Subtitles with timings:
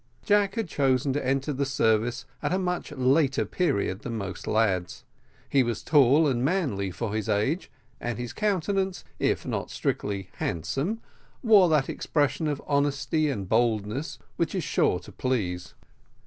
[0.25, 5.03] Jack had chosen to enter the Service at a much later period than most lads;
[5.47, 11.01] he was tall and manly for his age, and his countenance, if not strictly handsome,
[11.43, 15.75] wore that expression of honesty and boldness which is sure to please.